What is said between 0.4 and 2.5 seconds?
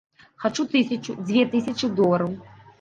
Хачу тысячу, дзве тысячы долараў.